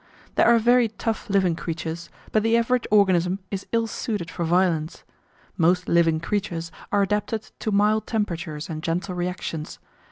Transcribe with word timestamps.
There 0.33 0.47
are 0.47 0.57
very 0.57 0.87
tough 0.87 1.29
living 1.29 1.55
creatures, 1.55 2.09
but 2.31 2.41
the 2.41 2.57
average 2.57 2.85
organism 2.89 3.37
is 3.51 3.67
ill 3.71 3.85
suited 3.85 4.31
for 4.31 4.43
violence. 4.43 5.03
Most 5.57 5.87
living 5.87 6.19
creatures 6.19 6.71
are 6.91 7.03
adapted 7.03 7.51
to 7.59 7.71
mild 7.71 8.07
temperatures 8.07 8.67
and 8.67 8.81
gentle 8.81 9.13
reactions. 9.13 9.77